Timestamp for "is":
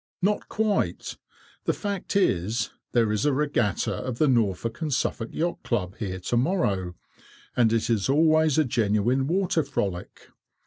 2.15-2.71, 3.11-3.23, 7.87-8.09